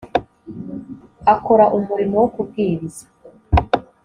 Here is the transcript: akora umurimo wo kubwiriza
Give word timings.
akora 1.33 1.65
umurimo 1.77 2.15
wo 2.21 2.27
kubwiriza 2.33 3.03